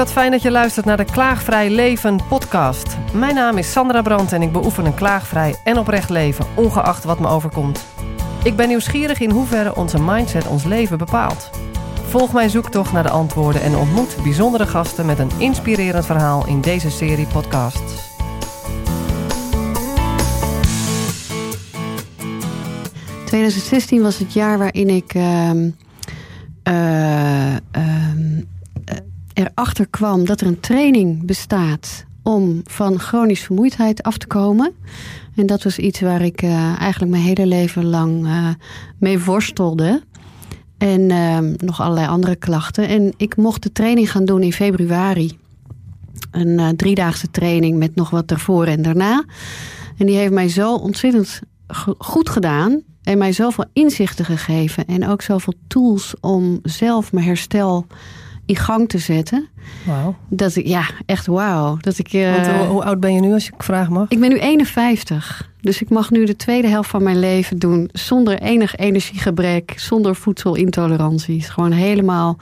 [0.00, 2.96] wat fijn dat je luistert naar de Klaagvrij Leven podcast.
[3.12, 7.20] Mijn naam is Sandra Brandt en ik beoefen een klaagvrij en oprecht leven, ongeacht wat
[7.20, 7.84] me overkomt.
[8.42, 11.50] Ik ben nieuwsgierig in hoeverre onze mindset ons leven bepaalt.
[12.08, 16.60] Volg mijn zoektocht naar de antwoorden en ontmoet bijzondere gasten met een inspirerend verhaal in
[16.60, 18.08] deze serie podcasts.
[23.26, 25.14] ...2016 was het jaar waarin ik...
[25.14, 25.50] eh,
[29.40, 34.72] erachter kwam dat er een training bestaat om van chronisch vermoeidheid af te komen.
[35.34, 38.48] En dat was iets waar ik uh, eigenlijk mijn hele leven lang uh,
[38.98, 40.02] mee worstelde.
[40.78, 42.88] En uh, nog allerlei andere klachten.
[42.88, 45.38] En ik mocht de training gaan doen in februari.
[46.30, 49.24] Een driedaagse training met nog wat ervoor en daarna.
[49.96, 51.40] En die heeft mij zo ontzettend
[51.98, 52.82] goed gedaan.
[53.02, 54.86] En mij zoveel inzichten gegeven.
[54.86, 57.86] En ook zoveel tools om zelf mijn herstel
[58.50, 59.48] in gang te zetten.
[59.86, 60.16] Wauw.
[60.28, 61.76] Dat ik, ja, echt wauw.
[61.80, 64.08] Dat ik, uh, Want, hoe, hoe, oud ben je nu, als ik vraag mag?
[64.08, 65.50] Ik ben nu 51.
[65.60, 70.14] Dus ik mag nu de tweede helft van mijn leven doen zonder enig energiegebrek, zonder
[70.14, 71.48] voedselintoleranties.
[71.48, 72.38] Gewoon helemaal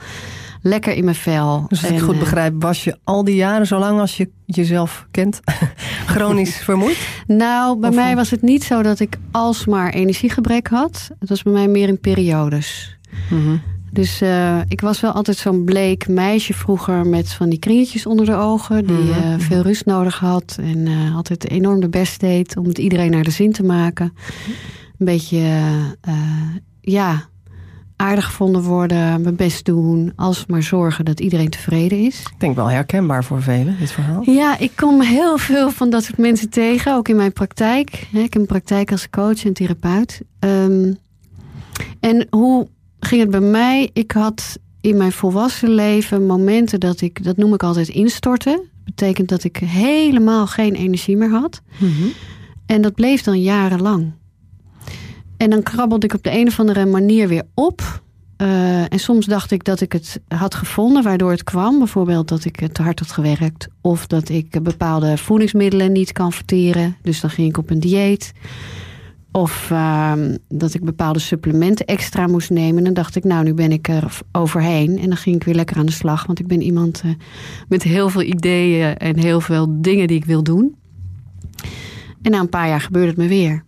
[0.61, 1.65] lekker in mijn vel.
[1.67, 5.39] Dus als ik goed begrijp, was je al die jaren, zolang als je jezelf kent,
[6.13, 6.97] chronisch vermoeid?
[7.27, 11.09] Nou, bij of mij was het niet zo dat ik alsmaar energiegebrek had.
[11.19, 12.97] Het was bij mij meer in periodes.
[13.29, 13.61] Mm -hmm.
[13.91, 18.25] Dus uh, ik was wel altijd zo'n bleek meisje vroeger met van die kringetjes onder
[18.25, 18.85] de ogen.
[18.87, 19.39] Die mm -hmm.
[19.39, 20.57] veel rust nodig had.
[20.61, 24.13] En uh, altijd enorm de best deed om het iedereen naar de zin te maken.
[24.97, 25.41] Een beetje,
[26.81, 27.29] ja,
[28.01, 30.13] aardig gevonden worden, mijn best doen.
[30.15, 32.19] Als maar zorgen dat iedereen tevreden is.
[32.19, 34.21] Ik denk wel herkenbaar voor velen, dit verhaal.
[34.29, 36.95] Ja, ik kom heel veel van dat soort mensen tegen.
[36.95, 38.07] Ook in mijn praktijk.
[38.11, 40.21] Ik heb een praktijk als coach en therapeut.
[40.39, 40.97] Um,
[41.99, 42.67] en hoe
[43.09, 43.89] ging het bij mij?
[43.93, 48.53] Ik had in mijn volwassen leven momenten dat ik, dat noem ik altijd instorten.
[48.53, 51.61] Dat betekent dat ik helemaal geen energie meer had.
[51.77, 52.11] Mm -hmm.
[52.65, 54.11] En dat bleef dan jarenlang.
[55.37, 58.01] En dan krabbelde ik op de een of andere manier weer op.
[58.37, 61.77] Uh, en soms dacht ik dat ik het had gevonden waardoor het kwam.
[61.77, 63.67] Bijvoorbeeld dat ik te hard had gewerkt.
[63.81, 66.97] Of dat ik bepaalde voedingsmiddelen niet kan verteren.
[67.01, 68.33] Dus dan ging ik op een dieet.
[69.31, 70.13] Of uh,
[70.47, 72.77] dat ik bepaalde supplementen extra moest nemen.
[72.77, 74.99] En dan dacht ik, nou, nu ben ik er overheen.
[74.99, 76.25] En dan ging ik weer lekker aan de slag.
[76.25, 77.11] Want ik ben iemand uh,
[77.67, 80.75] met heel veel ideeën en heel veel dingen die ik wil doen.
[82.21, 83.63] En na een paar jaar gebeurde het me weer.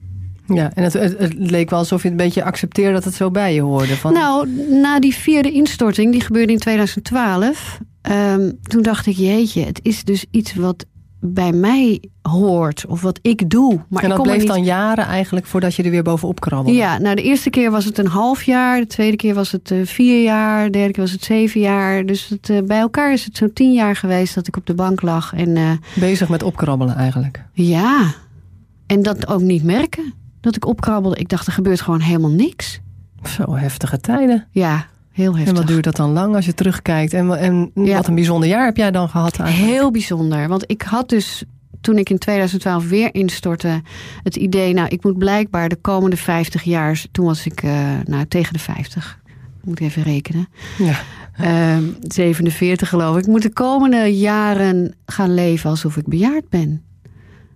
[0.46, 3.14] Ja, en het, het, het, leek wel alsof je het een beetje accepteerde dat het
[3.14, 3.96] zo bij je hoorde.
[3.96, 4.14] Van...
[4.14, 4.50] Nou,
[4.82, 7.80] na die vierde instorting, die gebeurde in 2012...
[8.12, 10.86] Um, toen dacht ik, jeetje, het is dus iets wat
[11.24, 13.80] bij mij hoort of wat ik doe.
[13.90, 14.48] Maar en dat ik bleef niet...
[14.48, 16.78] dan jaren eigenlijk voordat je er weer bovenop krabbelde?
[16.78, 18.80] Ja, nou de eerste keer was het een half jaar.
[18.80, 20.66] De tweede keer was het uh, vier jaar.
[20.66, 22.06] De derde keer was het zeven jaar.
[22.06, 24.74] Dus het, uh, bij elkaar is het zo'n tien jaar geweest dat ik op de
[24.74, 25.34] bank lag.
[25.34, 27.44] En, uh, Bezig met opkrabbelen eigenlijk?
[27.54, 28.14] Ja,
[28.88, 30.14] en dat ook niet merken.
[30.42, 31.18] Dat ik opkrabbelde.
[31.18, 32.80] Ik dacht, er gebeurt gewoon helemaal niks.
[33.24, 34.48] Zo heftige tijden.
[34.52, 35.54] Ja, heel heftig.
[35.54, 37.14] En wat duurt dat dan lang als je terugkijkt?
[37.14, 37.96] En, en ja.
[37.96, 39.72] wat een bijzonder jaar heb jij dan gehad eigenlijk?
[39.72, 40.48] Heel bijzonder.
[40.48, 41.44] Want ik had dus
[41.82, 43.82] toen ik in 2012 weer instortte...
[44.24, 47.06] het idee, nou, ik moet blijkbaar de komende 50 jaar...
[47.12, 49.20] toen was ik uh, nou, tegen de 50.
[49.64, 50.48] Moet ik even rekenen.
[50.78, 51.00] Ja.
[51.42, 53.24] Uh, 47 geloof ik.
[53.24, 56.84] Ik moet de komende jaren gaan leven alsof ik bejaard ben.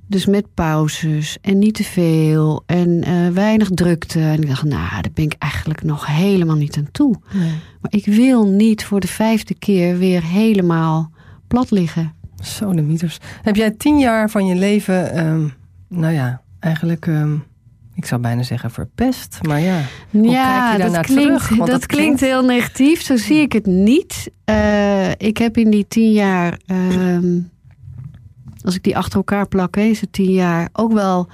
[0.08, 4.20] Dus met pauzes en niet te veel en uh, weinig drukte.
[4.20, 7.16] En ik dacht, nou, daar ben ik eigenlijk nog helemaal niet aan toe.
[7.34, 7.52] Nee.
[7.82, 11.12] Maar ik wil niet voor de vijfde keer weer helemaal
[11.48, 12.14] plat liggen.
[12.44, 13.18] Zo de mieters.
[13.42, 15.54] Heb jij tien jaar van je leven, um,
[15.90, 17.44] nou ja, eigenlijk, um,
[17.96, 19.38] ik zou bijna zeggen verpest.
[19.42, 21.50] Maar ja, hoe ja, kijk je dat klinkt, terug?
[21.50, 23.02] Want dat, dat klinkt heel negatief.
[23.02, 24.32] Zo zie ik het niet.
[24.50, 27.50] Uh, ik heb in die tien jaar, um,
[28.66, 31.28] als ik die achter elkaar plak, is het tien jaar, ook wel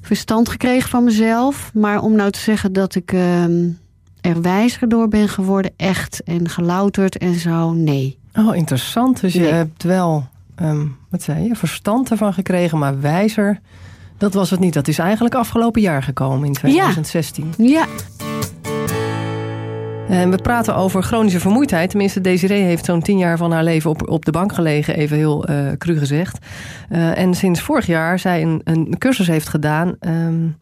[0.00, 1.70] verstand gekregen van mezelf.
[1.74, 3.12] Maar om nou te zeggen dat ik
[4.20, 8.18] er wijzer door ben geworden, echt, en gelouterd en zo, nee.
[8.34, 9.20] Oh, interessant.
[9.20, 10.26] Dus je hebt wel,
[10.62, 13.60] um, wat zei je, verstand ervan gekregen, maar wijzer,
[14.18, 14.74] dat was het niet.
[14.74, 17.54] Dat is eigenlijk afgelopen jaar gekomen in 2016.
[17.56, 17.64] Ja.
[17.66, 18.33] ja.
[20.08, 21.90] En we praten over chronische vermoeidheid.
[21.90, 25.16] Tenminste, Desiree heeft zo'n tien jaar van haar leven op, op de bank gelegen, even
[25.16, 26.46] heel uh, cru gezegd.
[26.90, 29.96] Uh, en sinds vorig jaar zij een, een cursus heeft gedaan...
[30.00, 30.56] Um,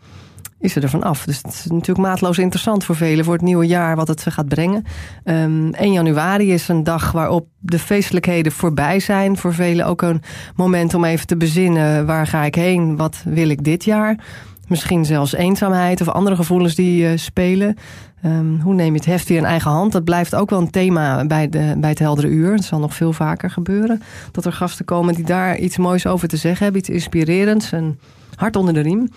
[0.63, 1.25] is ze ervan af.
[1.25, 3.25] Dus het is natuurlijk maatloos interessant voor velen...
[3.25, 4.85] voor het nieuwe jaar wat het gaat brengen.
[5.25, 9.37] Um, 1 januari is een dag waarop de feestelijkheden voorbij zijn.
[9.37, 10.23] Voor velen ook een
[10.55, 12.07] moment om even te bezinnen...
[12.07, 14.17] waar ga ik heen, wat wil ik dit jaar...
[14.73, 17.77] misschien zelfs eenzaamheid of andere gevoelens die uh, spelen.
[18.25, 19.93] Um, hoe neem je het heft weer in eigen hand?
[19.93, 22.53] Dat blijft ook wel een thema bij, de, bij het heldere uur.
[22.53, 24.03] Het zal nog veel vaker gebeuren.
[24.31, 26.81] Dat er gasten komen die daar iets moois over te zeggen hebben.
[26.81, 27.99] Iets inspirerends en
[28.35, 29.09] hard onder de riem.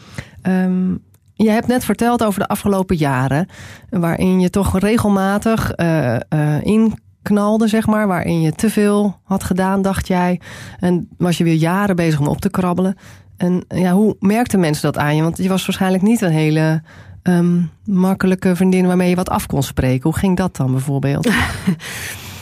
[0.43, 1.03] Um,
[1.33, 3.47] je hebt net verteld over de afgelopen jaren.
[3.89, 8.07] Waarin je toch regelmatig uh, uh, inknalde, zeg maar.
[8.07, 10.41] Waarin je te veel had gedaan, dacht jij.
[10.79, 12.95] En was je weer jaren bezig om op te krabbelen.
[13.37, 15.21] En ja, hoe merkten mensen dat aan je?
[15.21, 16.81] Want je was waarschijnlijk niet een hele
[17.23, 20.03] um, makkelijke vriendin waarmee je wat af kon spreken.
[20.03, 21.29] Hoe ging dat dan bijvoorbeeld?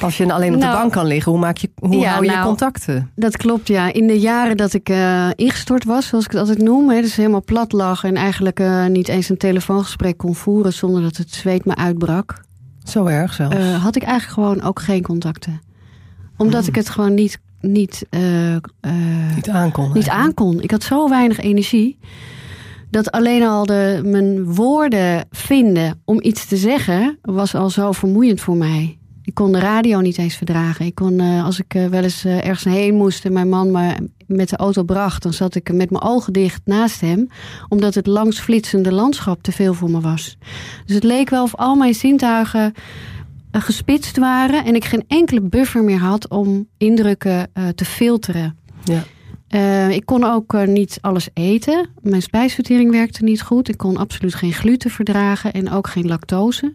[0.02, 2.32] Als je alleen op de nou, bank kan liggen, hoe, maak je, hoe hou je
[2.32, 3.12] nou, contacten?
[3.16, 3.94] Dat klopt, ja.
[3.94, 7.16] In de jaren dat ik uh, ingestort was, zoals ik het altijd noem, hè, dus
[7.16, 11.34] helemaal plat lag en eigenlijk uh, niet eens een telefoongesprek kon voeren zonder dat het
[11.34, 12.42] zweet me uitbrak.
[12.84, 13.56] Zo erg zelfs.
[13.56, 15.62] Uh, had ik eigenlijk gewoon ook geen contacten.
[16.38, 16.70] Omdat hmm.
[16.70, 18.08] ik het gewoon niet, niet,
[19.36, 19.92] niet aankon.
[19.94, 20.62] Niet aankon.
[20.62, 21.98] Ik had zo weinig energie
[22.94, 28.42] dat alleen al de, mijn woorden vinden om iets te zeggen, was al zo vermoeiend
[28.42, 28.98] voor mij.
[29.24, 30.86] Ik kon de radio niet eens verdragen.
[30.86, 33.72] Ik kon, uh, als ik uh, wel eens uh, ergens heen moest en mijn man
[33.72, 37.28] me met de auto bracht, dan zat ik met mijn ogen dicht naast hem,
[37.70, 40.38] omdat het langs flitsende landschap te veel voor me was.
[40.86, 42.74] Dus het leek wel of al mijn zintuigen
[43.62, 48.58] gespitst waren en ik geen enkele buffer meer had om indrukken te filteren.
[48.84, 49.04] Ja.
[49.56, 51.90] Uh, ik kon ook uh, niet alles eten.
[52.02, 53.70] Mijn spijsvertering werkte niet goed.
[53.70, 56.74] Ik kon absoluut geen gluten verdragen en ook geen lactose.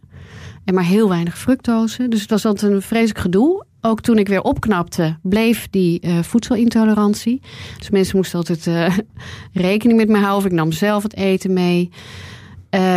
[0.64, 2.08] En maar heel weinig fructose.
[2.08, 3.64] Dus het was altijd een vreselijk gedoe.
[3.80, 7.40] Ook toen ik weer opknapte, bleef die uh, voedselintolerantie.
[7.78, 8.70] Dus mensen moesten altijd
[9.52, 10.50] rekening met me houden.
[10.50, 11.90] Ik nam zelf het eten mee.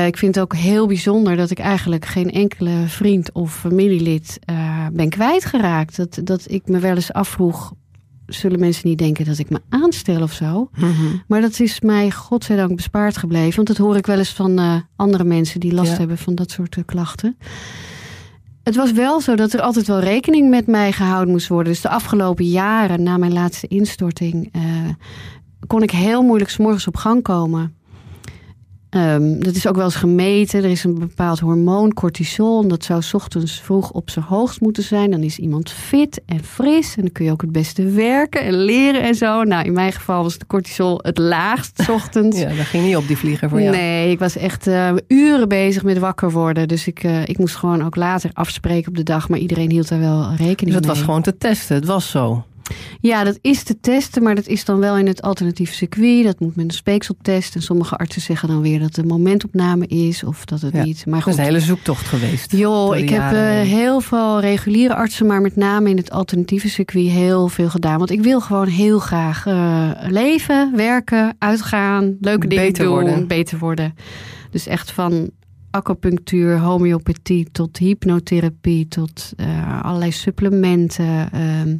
[0.05, 4.39] Ik vind het ook heel bijzonder dat ik eigenlijk geen enkele vriend of familielid
[4.93, 5.97] ben kwijtgeraakt.
[5.97, 7.73] Dat, dat ik me wel eens afvroeg,
[8.25, 10.69] zullen mensen niet denken dat ik me aanstel of zo.
[10.75, 10.93] Mhm.
[11.27, 13.55] Maar dat is mij godzijdank bespaard gebleven.
[13.55, 16.51] Want dat hoor ik wel eens van uh, andere mensen die last hebben van dat
[16.51, 17.37] soort uh, klachten.
[18.63, 21.71] Het was wel zo dat er altijd wel rekening met mij gehouden moest worden.
[21.71, 24.61] Dus de afgelopen jaren, na mijn laatste instorting, uh,
[25.67, 27.75] kon ik heel moeilijk s morgens op gang komen.
[28.95, 30.63] Um, dat is ook wel eens gemeten.
[30.63, 32.67] Er is een bepaald hormoon, cortisol.
[32.67, 35.11] Dat zou s ochtends vroeg op zijn hoogst moeten zijn.
[35.11, 36.95] Dan is iemand fit en fris.
[36.95, 39.43] En dan kun je ook het beste werken en leren en zo.
[39.43, 42.39] Nou, in mijn geval was de cortisol het laagst s ochtends.
[42.41, 43.75] ja, dat ging niet op die vlieger voor jou.
[43.75, 46.67] Nee, ik was echt uh, uren bezig met wakker worden.
[46.67, 49.29] Dus ik, uh, ik moest gewoon ook later afspreken op de dag.
[49.29, 50.75] Maar iedereen hield daar wel rekening dus mee.
[50.75, 51.75] het was gewoon te testen.
[51.75, 52.43] Het was zo.
[53.01, 56.23] Ja, dat is te testen, maar dat is dan wel in het alternatief circuit.
[56.23, 57.55] Dat moet met een speekseltest.
[57.55, 61.05] En sommige artsen zeggen dan weer dat het een momentopname is of dat het niet.
[61.05, 61.31] Maar goed.
[61.31, 62.51] Dat is een hele zoektocht geweest.
[62.51, 67.09] Joh, ik heb uh, heel veel reguliere artsen, maar met name in het alternatieve circuit
[67.09, 67.97] heel veel gedaan.
[67.97, 73.27] Want ik wil gewoon heel graag uh, leven, werken, uitgaan, leuke dingen beter doen, worden.
[73.27, 73.95] beter worden.
[74.51, 75.29] Dus echt van
[75.71, 81.29] acupunctuur, homeopathie tot hypnotherapie tot uh, allerlei supplementen.
[81.35, 81.73] Uh,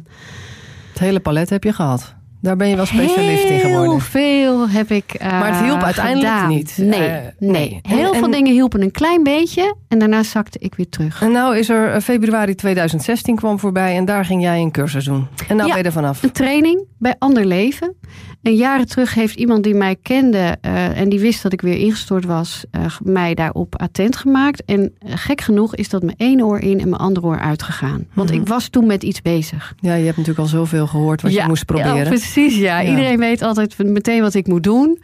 [0.92, 2.14] het hele palet heb je gehad.
[2.42, 3.90] Daar ben je wel specialist in geworden.
[3.90, 6.76] Heel veel heb ik uh, Maar het hielp uiteindelijk niet.
[6.76, 7.80] Nee, uh, nee.
[7.82, 9.74] Heel veel dingen hielpen een klein beetje.
[9.88, 11.22] En daarna zakte ik weer terug.
[11.22, 13.96] En nou is er februari 2016 kwam voorbij.
[13.96, 15.26] En daar ging jij een cursus doen.
[15.48, 16.22] En nou ben je er vanaf.
[16.22, 17.94] Een training bij Ander Leven.
[18.42, 21.76] En jaren terug heeft iemand die mij kende uh, en die wist dat ik weer
[21.76, 24.64] ingestort was, uh, mij daarop attent gemaakt.
[24.64, 28.06] En gek genoeg is dat mijn ene oor in en mijn andere oor uitgegaan.
[28.12, 28.42] Want mm -hmm.
[28.42, 29.74] ik was toen met iets bezig.
[29.80, 31.96] Ja, je hebt natuurlijk al zoveel gehoord wat ja, je moest proberen.
[31.96, 32.56] Ja, precies.
[32.56, 32.80] Ja.
[32.80, 32.90] ja.
[32.90, 34.98] Iedereen weet altijd meteen wat ik moet doen.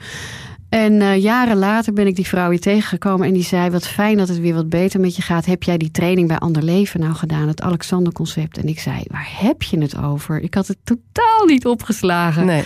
[0.69, 4.17] En uh, jaren later ben ik die vrouw weer tegengekomen en die zei: Wat fijn
[4.17, 5.47] dat het weer wat beter met je gaat.
[5.47, 8.59] Heb jij die training bij Ander Leven nou gedaan, het Alexander-concept?
[8.59, 10.41] En ik zei: Waar heb je het over?
[10.41, 12.47] Ik had het totaal niet opgeslagen.
[12.47, 12.65] Nee.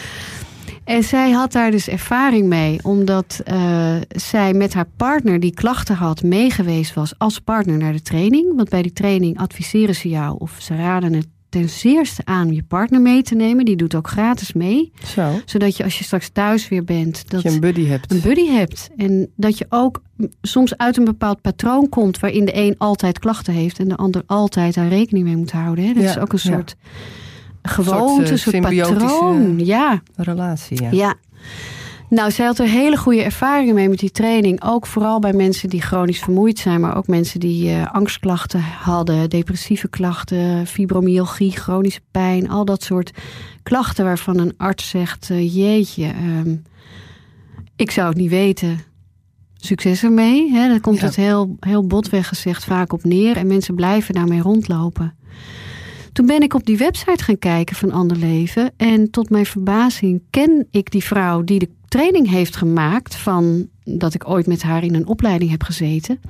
[0.84, 5.96] En zij had daar dus ervaring mee, omdat uh, zij met haar partner die klachten
[5.96, 8.56] had meegeweest was als partner naar de training.
[8.56, 12.62] Want bij die training adviseren ze jou of ze raden het ten zeerste aan je
[12.62, 13.64] partner mee te nemen.
[13.64, 14.92] Die doet ook gratis mee.
[15.06, 15.30] Zo.
[15.44, 17.30] Zodat je als je straks thuis weer bent...
[17.30, 18.12] Dat je een buddy hebt.
[18.12, 18.90] Een buddy hebt.
[18.96, 20.02] En dat je ook
[20.42, 22.18] soms uit een bepaald patroon komt...
[22.18, 23.78] waarin de een altijd klachten heeft...
[23.78, 25.84] en de ander altijd daar rekening mee moet houden.
[25.86, 25.92] Hè?
[25.92, 26.76] Dat ja, is ook een soort...
[26.82, 26.90] Ja
[27.62, 29.58] gewoonte, een soort, patroon.
[29.64, 30.02] Ja.
[30.16, 30.90] Relatie, ja.
[30.90, 31.14] ja.
[32.12, 34.62] Nou, zij had er hele goede ervaringen mee met die training.
[34.64, 39.30] Ook vooral bij mensen die chronisch vermoeid zijn, maar ook mensen die uh, angstklachten hadden,
[39.30, 43.10] depressieve klachten, fibromyalgie, chronische pijn, al dat soort
[43.62, 46.12] klachten waarvan een arts zegt: uh, Jeetje,
[46.44, 46.62] um,
[47.76, 48.78] ik zou het niet weten.
[49.56, 50.50] Succes ermee.
[50.50, 50.68] Hè?
[50.68, 51.04] Daar komt ja.
[51.04, 55.14] het heel, heel botweg gezegd vaak op neer en mensen blijven daarmee rondlopen.
[56.12, 58.70] Toen ben ik op die website gaan kijken van Ander Leven.
[58.76, 64.14] En tot mijn verbazing ken ik die vrouw die de training heeft gemaakt van dat
[64.14, 66.20] ik ooit met haar in een opleiding heb gezeten.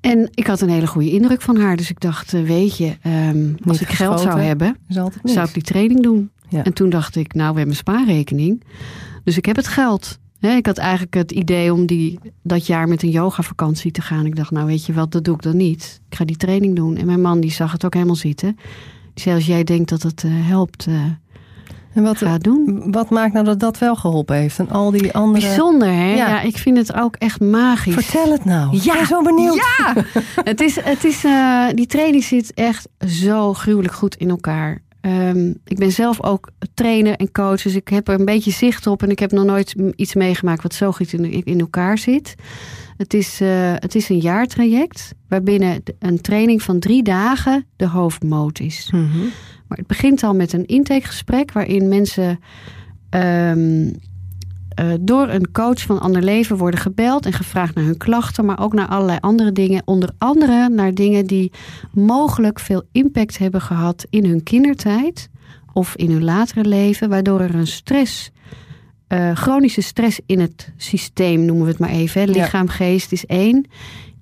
[0.00, 1.76] En ik had een hele goede indruk van haar.
[1.76, 4.76] Dus ik dacht, eh, weet je, ehm, als ik geld zou hebben,
[5.22, 6.30] zou ik die training doen.
[6.50, 8.62] En toen dacht ik, nou, we hebben een spaarrekening.
[9.24, 10.18] Dus ik heb het geld.
[10.52, 14.26] Ik had eigenlijk het idee om die, dat jaar met een yogavakantie te gaan.
[14.26, 16.00] Ik dacht, nou weet je wat, dat doe ik dan niet.
[16.08, 16.96] Ik ga die training doen.
[16.96, 18.56] En mijn man die zag het ook helemaal zitten.
[19.14, 21.04] Die zei, als jij denkt dat het uh, helpt, uh,
[21.94, 22.84] en wat, ga doen.
[22.90, 24.58] Wat maakt nou dat dat wel geholpen heeft?
[24.58, 25.46] En al die andere...
[25.46, 26.14] Bijzonder, hè?
[26.14, 27.94] Ja, ik vind het ook echt magisch.
[27.94, 28.76] Vertel het nou.
[28.76, 29.54] Ja, ik ben zo benieuwd.
[29.54, 29.94] Ja,
[30.50, 34.82] het is, het is, uh, die training zit echt zo gruwelijk goed in elkaar.
[35.04, 38.86] Ehm, ik ben zelf ook trainer en coach, dus ik heb er een beetje zicht
[38.86, 39.02] op.
[39.02, 42.34] En ik heb nog nooit iets meegemaakt wat zo goed in, in elkaar zit.
[42.96, 48.60] Het is, uh, het is een jaartraject waarbinnen een training van drie dagen de hoofdmoot
[48.60, 48.88] is.
[48.92, 49.18] Mhm.
[49.68, 52.40] Maar het begint al met een intakegesprek waarin mensen
[53.10, 53.92] um,
[54.80, 58.60] uh, door een coach van Ander Leven worden gebeld en gevraagd naar hun klachten, maar
[58.60, 59.82] ook naar allerlei andere dingen.
[59.84, 61.52] Onder andere naar dingen die
[61.92, 65.28] mogelijk veel impact hebben gehad in hun kindertijd
[65.72, 68.30] of in hun latere leven, waardoor er een stress,
[69.08, 73.66] uh, chronische stress in het systeem, noemen we het maar even, lichaam, geest is één,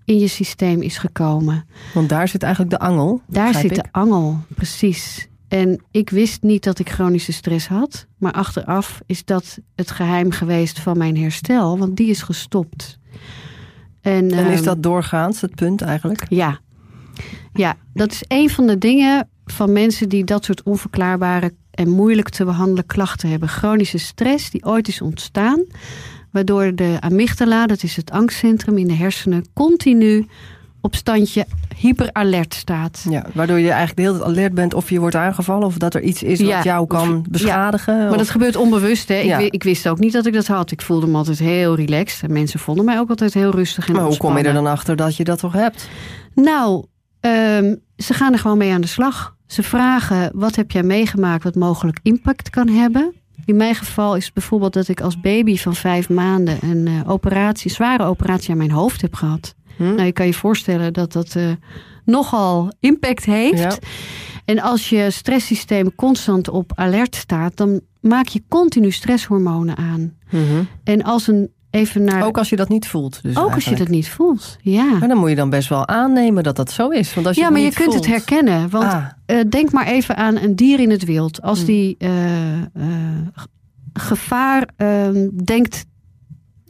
[0.04, 1.64] in je systeem is gekomen.
[1.94, 3.20] Want daar zit eigenlijk de angel.
[3.26, 5.28] Daar zit de angel, precies.
[5.52, 8.06] En ik wist niet dat ik chronische stress had.
[8.18, 11.78] Maar achteraf is dat het geheim geweest van mijn herstel.
[11.78, 12.98] Want die is gestopt.
[14.00, 16.26] En, en is ehm, dat doorgaans het punt eigenlijk?
[16.28, 16.60] Ja.
[17.52, 22.28] Ja, dat is een van de dingen van mensen die dat soort onverklaarbare en moeilijk
[22.28, 23.48] te behandelen klachten hebben.
[23.48, 25.64] Chronische stress die ooit is ontstaan.
[26.30, 30.26] Waardoor de amygdala, dat is het angstcentrum in de hersenen, continu
[30.82, 31.46] op standje
[31.76, 33.06] hyperalert staat.
[33.10, 35.66] Ja, waardoor je eigenlijk de hele tijd alert bent of je wordt aangevallen...
[35.66, 38.08] of dat er iets is wat jou kan beschadigen.
[38.08, 39.08] Maar dat gebeurt onbewust.
[39.08, 39.14] Hè?
[39.14, 40.70] Ik, ik, wist ook niet dat ik dat had.
[40.70, 42.22] Ik voelde me altijd heel relaxed.
[42.22, 44.66] En mensen vonden mij ook altijd heel rustig en Maar hoe kom je er dan
[44.66, 45.88] achter dat je dat toch hebt?
[46.34, 46.84] Nou,
[47.20, 49.36] um, ze gaan er gewoon mee aan de slag.
[49.46, 53.14] Ze vragen, wat heb jij meegemaakt wat mogelijk impact kan hebben...
[53.44, 57.70] In mijn geval is bijvoorbeeld dat ik als baby van vijf maanden een uh, operatie,
[57.70, 59.54] zware operatie aan mijn hoofd heb gehad.
[59.76, 59.82] Hm?
[59.82, 61.50] Nou, je kan je voorstellen dat dat uh,
[62.04, 63.78] nogal impact heeft.
[64.44, 70.14] En als je stresssysteem constant op alert staat, dan maak je continu stresshormonen aan.
[70.30, 70.62] Mhm.
[70.84, 72.24] En als een even naar.
[72.24, 73.22] Ook als je dat niet voelt.
[73.22, 74.84] Dus ook als je dat niet voelt, ja.
[74.98, 77.14] Maar dan moet je dan best wel aannemen dat dat zo is.
[77.14, 78.70] Want als je ja, maar je kunt het herkennen.
[78.70, 79.04] Want ah.
[79.26, 81.42] uh, denk maar even aan een dier in het wild.
[81.42, 81.66] Als hm.
[81.66, 82.10] die uh,
[83.92, 85.84] gevaar ehm, denkt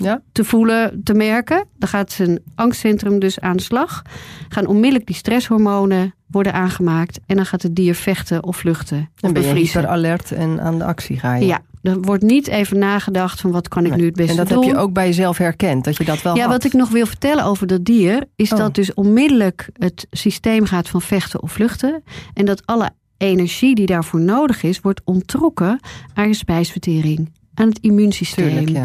[0.03, 0.23] ja.
[0.33, 1.67] te voelen, te merken.
[1.79, 4.03] Dan gaat zijn angstcentrum dus aan de slag.
[4.49, 7.21] Gaan onmiddellijk die stresshormonen worden aangemaakt.
[7.27, 9.11] En dan gaat het dier vechten of vluchten.
[9.21, 11.47] En ben je alert en aan de actie ga je.
[11.47, 14.45] Ja, er wordt niet even nagedacht van wat kan ik nu het beste doen.
[14.45, 16.51] En dat heb je ook bij jezelf herkend, dat je dat wel Ja, had.
[16.51, 18.25] wat ik nog wil vertellen over dat dier...
[18.37, 18.59] is oh.
[18.59, 22.03] dat dus onmiddellijk het systeem gaat van vechten of vluchten.
[22.35, 24.81] En dat alle energie die daarvoor nodig is...
[24.81, 25.81] wordt ontrokken
[26.15, 28.77] aan je spijsvertering aan het immuunsysteem,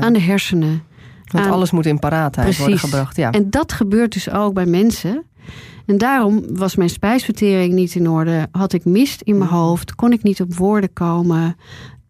[0.00, 0.82] aan de hersenen.
[1.26, 3.16] Want alles moet in paraatheid worden gebracht.
[3.16, 3.30] Ja.
[3.30, 5.24] En dat gebeurt dus ook bij mensen.
[5.86, 8.48] En daarom was mijn spijsvertering niet in orde.
[8.50, 9.94] Had ik mist in mijn hoofd.
[9.94, 11.56] Kon ik niet op woorden komen.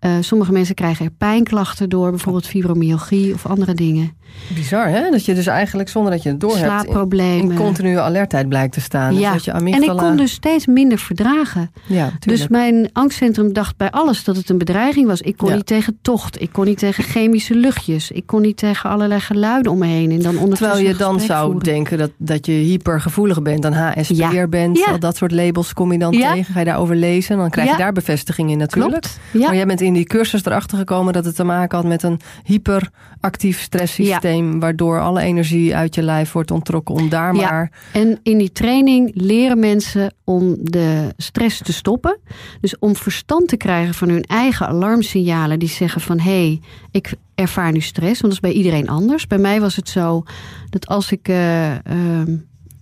[0.01, 4.17] Uh, sommige mensen krijgen er pijnklachten door, bijvoorbeeld fibromyalgie of andere dingen.
[4.55, 5.11] Bizar, hè?
[5.11, 7.51] Dat je dus eigenlijk zonder dat je het door Slaapproblemen.
[7.51, 9.15] in, continue alertheid blijkt te staan.
[9.19, 9.33] Ja.
[9.33, 11.71] Dus je En ik kon dus steeds minder verdragen.
[11.87, 15.21] Ja, dus mijn angstcentrum dacht bij alles dat het een bedreiging was.
[15.21, 18.91] Ik kon niet tegen tocht, ik kon niet tegen chemische luchtjes, ik kon niet tegen
[18.91, 20.11] allerlei geluiden om me heen.
[20.11, 24.87] En dan Terwijl je dan zou denken dat, dat je hypergevoelig bent, dan HSP'er bent,
[24.87, 26.45] al dat soort labels kom je dan tegen.
[26.45, 29.07] Ga je daarover lezen, dan krijg je daar bevestiging in natuurlijk.
[29.33, 32.21] Maar jij bent in die cursus erachter gekomen dat het te maken had met een
[32.45, 34.16] hyperactief stresssysteem.
[34.61, 37.51] Waardoor alle energie uit je lijf wordt ontrokken om daar ja.
[37.51, 37.71] maar.
[37.93, 42.19] En in die training leren mensen om de stress te stoppen.
[42.61, 45.59] Dus om verstand te krijgen van hun eigen alarmsignalen.
[45.59, 48.21] Die zeggen van hé, hey, ik ervaar nu stress.
[48.21, 49.27] Want dat is bij iedereen anders.
[49.27, 50.23] Bij mij was het zo
[50.71, 51.29] dat als ik.
[51.29, 51.79] Uh, uh,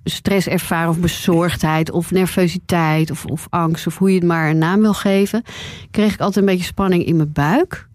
[0.04, 4.58] stress ervaren of bezorgdheid of nervositeit of, of angst of hoe je het maar een
[4.58, 5.42] naam wil geven,
[5.90, 7.88] kreeg ik altijd een beetje spanning in mijn buik.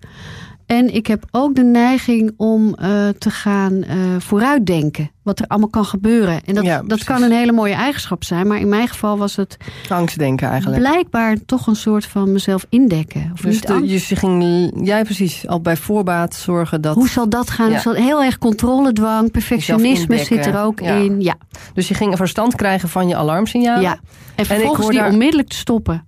[0.69, 3.83] En ik heb ook de neiging om uh, te gaan uh,
[4.17, 5.11] vooruitdenken.
[5.23, 6.43] Wat er allemaal kan gebeuren.
[6.45, 8.47] En dat, ja, dat kan een hele mooie eigenschap zijn.
[8.47, 9.57] Maar in mijn geval was het...
[9.89, 10.81] Angstdenken eigenlijk.
[10.81, 13.29] Blijkbaar toch een soort van mezelf indekken.
[13.33, 16.95] Of dus de, je ging jij precies al bij voorbaat zorgen dat...
[16.95, 17.69] Hoe zal dat gaan?
[17.69, 17.81] Ja.
[17.93, 20.95] Heel erg controledwang, perfectionisme zit er ook ja.
[20.95, 21.21] in.
[21.21, 21.35] Ja.
[21.73, 23.81] Dus je ging een verstand krijgen van je alarmsignalen.
[23.81, 23.99] Ja.
[24.35, 25.09] En vervolgens en die daar...
[25.09, 26.07] onmiddellijk te stoppen.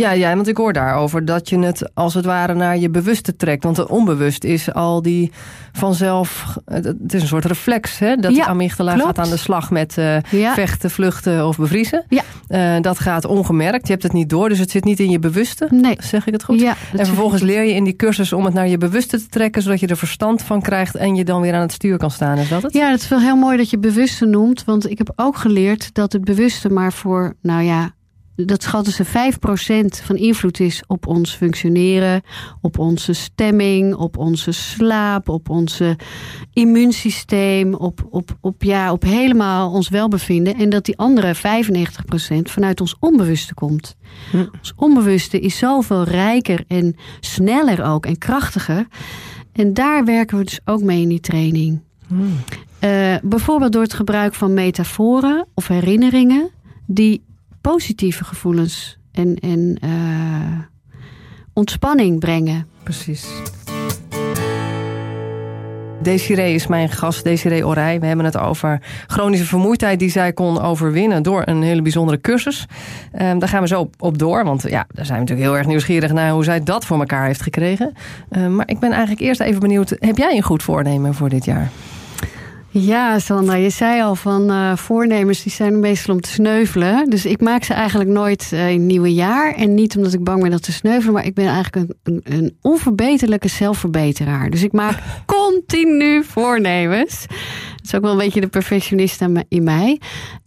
[0.00, 3.36] Ja, ja, want ik hoor daarover dat je het als het ware naar je bewuste
[3.36, 3.64] trekt.
[3.64, 5.32] Want het onbewust is al die
[5.72, 6.56] vanzelf...
[6.64, 8.16] Het is een soort reflex, hè?
[8.16, 10.16] Dat ja, de amygdala gaat aan de slag met uh,
[10.54, 12.04] vechten, vluchten of bevriezen.
[12.08, 12.22] Ja.
[12.48, 13.86] Uh, dat gaat ongemerkt.
[13.86, 15.68] Je hebt het niet door, dus het zit niet in je bewuste.
[15.70, 15.96] Nee.
[15.98, 16.60] Zeg ik het goed?
[16.60, 19.62] Ja, en vervolgens leer je in die cursus om het naar je bewuste te trekken...
[19.62, 22.38] zodat je er verstand van krijgt en je dan weer aan het stuur kan staan.
[22.38, 22.72] Is dat het?
[22.72, 24.64] Ja, het is wel heel mooi dat je bewuste noemt.
[24.64, 27.34] Want ik heb ook geleerd dat het bewuste maar voor...
[27.42, 27.90] nou ja,
[28.46, 29.08] dat schatten ze 5%
[30.04, 32.22] van invloed is op ons functioneren,
[32.60, 35.96] op onze stemming, op onze slaap, op onze
[36.52, 40.54] immuunsysteem, op, op, op, ja, op helemaal ons welbevinden.
[40.54, 41.38] En dat die andere 95%
[42.42, 43.96] vanuit ons onbewuste komt.
[44.30, 44.46] Hm.
[44.58, 48.86] Ons onbewuste is zoveel rijker en sneller ook en krachtiger.
[49.52, 51.80] En daar werken we dus ook mee in die training.
[52.06, 52.14] Hm.
[52.84, 56.50] Uh, bijvoorbeeld door het gebruik van metaforen of herinneringen
[56.86, 57.22] die
[57.60, 60.58] positieve gevoelens en, en uh,
[61.52, 62.66] ontspanning brengen.
[62.82, 63.26] Precies.
[66.02, 68.00] Desiree is mijn gast, Desiree Orij.
[68.00, 72.66] We hebben het over chronische vermoeidheid die zij kon overwinnen door een hele bijzondere cursus.
[73.20, 75.66] Um, daar gaan we zo op, door, want ja, daar zijn we natuurlijk heel erg
[75.66, 77.92] nieuwsgierig naar hoe zij dat voor elkaar heeft gekregen.
[78.30, 81.44] Um, maar ik ben eigenlijk eerst even benieuwd, heb jij een goed voornemen voor dit
[81.44, 81.70] jaar?
[82.72, 87.10] Ja, Sandra, je zei al van uh, voornemens die zijn meestal om te sneuvelen.
[87.10, 89.54] Dus ik maak ze eigenlijk nooit uh, in het nieuwe jaar.
[89.54, 92.36] En niet omdat ik bang ben dat ze sneuvelen, maar ik ben eigenlijk een, een,
[92.36, 94.50] een onverbeterlijke zelfverbeteraar.
[94.50, 97.26] Dus ik maak continu voornemens.
[97.80, 100.00] Dat is ook wel een beetje de perfectionist in mij.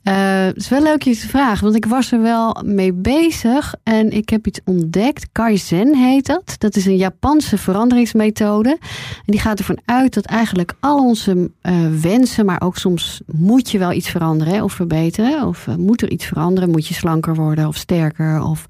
[0.03, 0.13] Uh,
[0.45, 4.11] het is wel leuk je te vragen, want ik was er wel mee bezig en
[4.11, 5.27] ik heb iets ontdekt.
[5.31, 6.55] Kaizen heet dat.
[6.57, 8.69] Dat is een Japanse veranderingsmethode.
[8.69, 8.79] En
[9.25, 13.77] die gaat ervan uit dat eigenlijk al onze uh, wensen, maar ook soms moet je
[13.77, 15.47] wel iets veranderen of verbeteren.
[15.47, 16.69] Of uh, moet er iets veranderen?
[16.69, 18.67] Moet je slanker worden of sterker of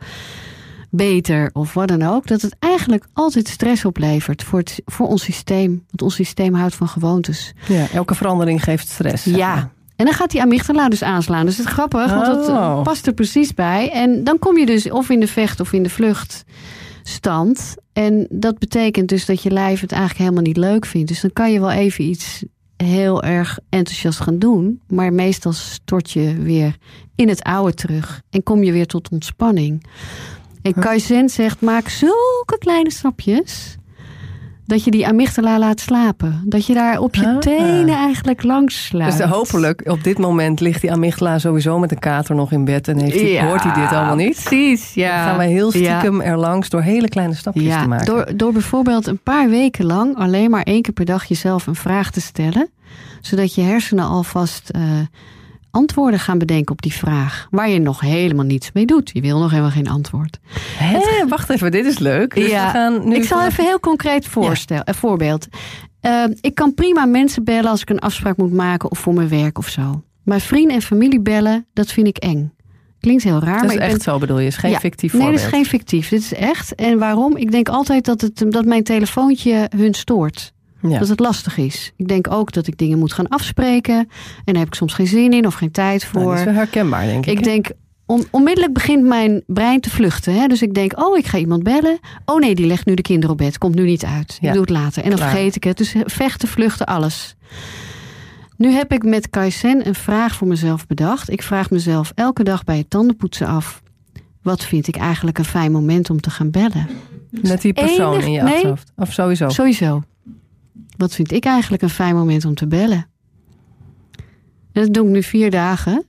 [0.95, 2.27] beter of wat dan ook.
[2.27, 5.69] Dat het eigenlijk altijd stress oplevert voor, het, voor ons systeem.
[5.69, 7.53] Want ons systeem houdt van gewoontes.
[7.67, 9.23] Ja, elke verandering geeft stress.
[9.23, 9.71] Ja.
[9.95, 11.45] En dan gaat die amygdala dus aanslaan.
[11.45, 12.83] Dus het is grappig, want dat oh.
[12.83, 13.91] past er precies bij.
[13.91, 17.75] En dan kom je dus of in de vecht of in de vluchtstand.
[17.93, 21.07] En dat betekent dus dat je lijf het eigenlijk helemaal niet leuk vindt.
[21.07, 22.43] Dus dan kan je wel even iets
[22.77, 24.81] heel erg enthousiast gaan doen.
[24.87, 26.75] Maar meestal stort je weer
[27.15, 28.21] in het oude terug.
[28.29, 29.85] En kom je weer tot ontspanning.
[30.63, 33.77] En Kaizen zegt, maak zulke kleine stapjes
[34.65, 36.41] dat je die amygdala laat slapen.
[36.45, 37.37] Dat je daar op je ah.
[37.37, 39.17] tenen eigenlijk langs slaat.
[39.17, 42.87] Dus hopelijk, op dit moment ligt die amygdala sowieso met een kater nog in bed.
[42.87, 44.41] En heeft hij, hoort hij dit allemaal niet?
[44.43, 45.15] Precies, ja.
[45.15, 46.27] Dan gaan wij heel stiekem ja.
[46.27, 48.05] er langs door hele kleine stapjes te maken.
[48.05, 51.75] Door, door bijvoorbeeld een paar weken lang alleen maar één keer per dag jezelf een
[51.75, 52.69] vraag te stellen.
[53.21, 54.71] Zodat je hersenen alvast...
[54.75, 54.81] Uh,
[55.73, 57.47] antwoorden gaan bedenken op die vraag.
[57.49, 59.09] Waar je nog helemaal niets mee doet.
[59.13, 60.39] Je wil nog helemaal geen antwoord.
[60.77, 62.35] Hé, wacht even, dit is leuk.
[62.35, 65.47] Dus ja, we gaan nu ik zal even heel concreet voorstellen, een voorbeeld.
[66.01, 69.29] Uh, ik kan prima mensen bellen als ik een afspraak moet maken of voor mijn
[69.29, 70.03] werk of zo.
[70.23, 72.53] Maar vrienden en familie bellen, dat vind ik eng.
[72.99, 73.61] Klinkt heel raar.
[73.61, 75.31] Dat is maar echt zo bedoel je, is geen ja, fictief voorbeeld.
[75.31, 76.09] Nee, dat is geen fictief.
[76.09, 76.75] Dit is echt.
[76.75, 77.37] En waarom?
[77.37, 80.53] Ik denk altijd dat, het, dat mijn telefoontje hun stoort.
[80.89, 80.99] Ja.
[80.99, 81.93] Dat het lastig is.
[81.95, 83.95] Ik denk ook dat ik dingen moet gaan afspreken.
[83.95, 84.07] En
[84.45, 86.19] daar heb ik soms geen zin in of geen tijd voor.
[86.19, 87.37] Nou, dat is wel herkenbaar, denk ik.
[87.37, 87.71] Ik denk,
[88.31, 90.33] onmiddellijk begint mijn brein te vluchten.
[90.33, 90.47] Hè?
[90.47, 91.99] Dus ik denk, oh, ik ga iemand bellen.
[92.25, 93.57] Oh nee, die legt nu de kinderen op bed.
[93.57, 94.37] Komt nu niet uit.
[94.41, 95.03] Ik doe het later.
[95.03, 95.77] En dan vergeet ik het.
[95.77, 97.35] Dus vechten, vluchten, alles.
[98.57, 101.29] Nu heb ik met Kaizen een vraag voor mezelf bedacht.
[101.29, 103.81] Ik vraag mezelf elke dag bij het tandenpoetsen af.
[104.41, 106.87] Wat vind ik eigenlijk een fijn moment om te gaan bellen?
[107.29, 108.91] Met die persoon in je achterhoofd?
[108.95, 109.49] Of sowieso?
[109.49, 110.03] Sowieso.
[110.97, 113.07] Wat vind ik eigenlijk een fijn moment om te bellen?
[114.71, 116.05] En dat doe ik nu vier dagen.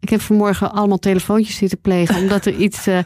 [0.00, 2.88] Ik heb vanmorgen allemaal telefoontjes zitten plegen, omdat er iets.
[2.88, 2.98] Uh,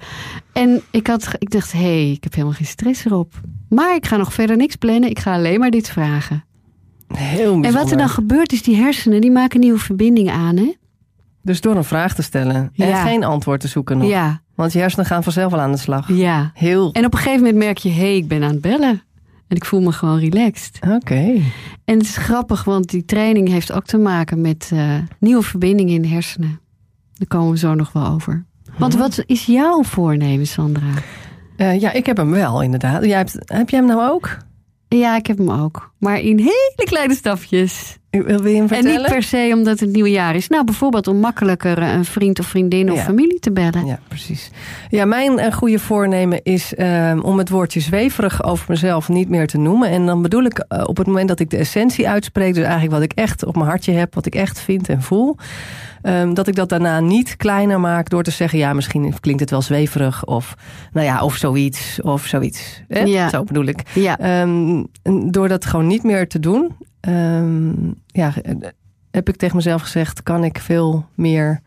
[0.52, 3.40] en ik, had, ik dacht, hé, hey, ik heb helemaal geen stress erop.
[3.68, 5.10] Maar ik ga nog verder niks plannen.
[5.10, 6.44] Ik ga alleen maar dit vragen.
[7.16, 10.56] Heel En wat er dan gebeurt, is die hersenen die maken nieuwe verbindingen aan.
[10.56, 10.74] Hè?
[11.42, 14.08] Dus door een vraag te stellen en geen antwoord te zoeken nog.
[14.08, 14.40] Ja.
[14.54, 16.08] Want je hersenen gaan vanzelf al aan de slag.
[16.12, 16.50] Ja.
[16.54, 16.92] Heel.
[16.92, 19.02] En op een gegeven moment merk je, hé, hey, ik ben aan het bellen.
[19.52, 20.78] En ik voel me gewoon relaxed.
[20.88, 21.40] Oké.
[21.84, 25.94] En het is grappig, want die training heeft ook te maken met uh, nieuwe verbindingen
[25.94, 26.60] in de hersenen.
[27.12, 28.44] Daar komen we zo nog wel over.
[28.78, 30.86] Want wat is jouw voornemen, Sandra?
[31.56, 33.04] Uh, ja, ik heb hem wel, inderdaad.
[33.04, 34.36] Jij hebt, heb jij hem nou ook?
[34.98, 35.90] Ja, ik heb hem ook.
[35.98, 37.96] maar in hele kleine stapjes.
[38.10, 39.00] Wil je hem En vertellen?
[39.00, 40.48] niet per se omdat het nieuwe jaar is.
[40.48, 43.02] Nou, bijvoorbeeld om makkelijker eh, een vriend of vriendin of Ja.
[43.04, 43.86] familie te bellen.
[43.86, 44.50] Ja, precies.
[44.90, 49.46] Ja, mijn eh, goede voornemen is ehm, om het woordje zweverig over mezelf niet meer
[49.46, 49.88] te noemen.
[49.88, 52.92] En dan bedoel ik eh, op het moment dat ik de essentie uitspreek, dus eigenlijk
[52.92, 55.36] wat ik echt op mijn hartje heb, wat ik echt vind en voel.
[56.02, 59.50] Ehm, dat ik dat daarna niet kleiner maak door te zeggen, ja, misschien klinkt het
[59.50, 60.54] wel zweverig of,
[60.92, 62.82] nou ja, of zoiets, of zoiets.
[62.88, 63.00] Hè?
[63.00, 63.28] Ja.
[63.28, 63.82] Zo bedoel ik.
[63.94, 64.18] Ja.
[64.18, 64.82] Ehm,
[65.30, 67.70] door dat gewoon niet meer te doen, ehm,
[68.06, 68.32] ja,
[69.10, 71.60] heb ik tegen mezelf gezegd, kan ik veel meer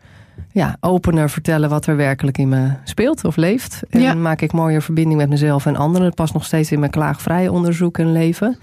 [0.52, 3.82] ja, opener vertellen wat er werkelijk in me speelt of leeft.
[3.90, 4.14] En Ja.
[4.14, 6.06] maak ik mooier verbinding met mezelf en anderen.
[6.06, 8.58] Het past nog steeds in mijn klaagvrije onderzoek en leven.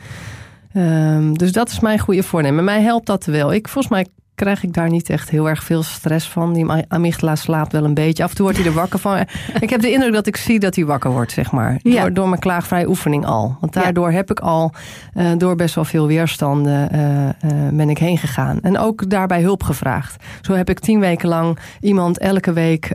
[1.33, 2.63] Dus dat is mijn goede voornemen.
[2.63, 3.53] Mij helpt dat wel.
[3.53, 6.53] Ik, volgens mij krijg ik daar niet echt heel erg veel stress van.
[6.53, 8.23] Die amygdala slaapt wel een beetje.
[8.23, 9.17] Af en toe wordt hij er wakker van.
[9.59, 11.79] Ik heb de indruk dat ik zie dat hij wakker wordt, zeg maar.
[11.81, 12.01] Ja.
[12.01, 13.57] Door, door mijn klaagvrije oefening al.
[13.59, 14.71] Want daardoor heb ik al,
[15.13, 17.33] eh, door best wel veel weerstanden, eh, eh,
[17.71, 18.59] ben ik heen gegaan.
[18.61, 20.23] En ook daarbij hulp gevraagd.
[20.41, 22.91] Zo heb ik tien weken lang iemand elke week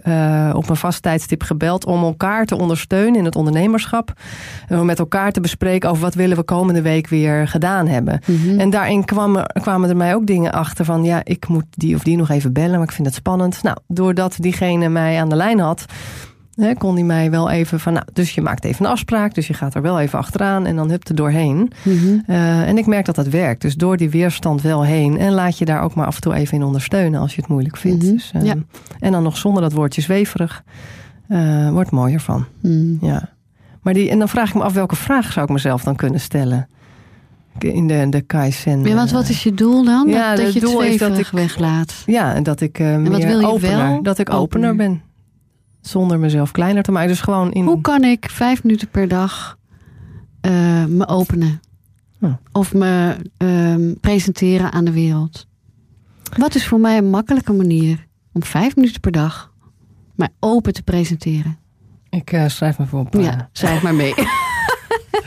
[0.53, 1.85] op een vast tijdstip gebeld...
[1.85, 4.12] om elkaar te ondersteunen in het ondernemerschap.
[4.68, 8.20] Om met elkaar te bespreken over wat willen we komende week weer gedaan hebben.
[8.27, 8.61] Mhm.
[8.61, 11.05] En daarin kwamen, kwamen er mij ook dingen achter van...
[11.05, 13.62] ja, ik moet die of die nog even bellen, maar ik vind het spannend.
[13.62, 15.84] Nou, doordat diegene mij aan de lijn had...
[16.54, 17.92] Hè, kon hij mij wel even van...
[17.92, 20.66] nou, dus je maakt even een afspraak, dus je gaat er wel even achteraan...
[20.66, 21.72] en dan hup er doorheen.
[21.82, 22.18] Mhm.
[22.26, 23.60] Eh, en ik merk dat dat werkt.
[23.62, 25.18] Dus door die weerstand wel heen.
[25.18, 27.20] En laat je daar ook maar af en toe even in ondersteunen...
[27.20, 28.02] als je het moeilijk vindt.
[28.04, 28.54] Mhm, Dus, ehm, ja.
[29.00, 30.62] En dan nog zonder dat woordje zweverig.
[31.28, 33.06] eh, wordt mooier van, Mhm.
[33.06, 33.28] ja.
[33.82, 36.20] Maar die, en dan vraag ik me af welke vraag zou ik mezelf dan kunnen
[36.20, 36.68] stellen...
[37.64, 38.83] In de, de Kaizen.
[38.85, 40.09] Ja, want eh, wat is je doel dan?
[40.09, 42.03] Ja, dat, je doel is dat ik- weglaat.
[42.07, 44.03] Ja, en dat ik eh wat meer wil je opener, wel?
[44.03, 44.77] dat ik opener, Opener.
[44.90, 45.03] ben.
[45.81, 47.09] Zonder mezelf kleiner te maken.
[47.09, 47.64] Dus gewoon in...
[47.64, 49.59] Hoe kan ik vijf minuten per dag
[50.40, 51.61] eh, me openen?
[52.21, 52.33] Oh.
[52.53, 55.47] Of me ehm, presenteren aan de wereld?
[56.37, 59.53] Wat is voor mij een makkelijke manier om vijf minuten per dag
[60.14, 61.59] mij open te presenteren?
[62.11, 63.14] Ik schrijf me voor op.
[63.16, 63.23] eh.
[63.23, 64.14] Ja, schrijf maar mee.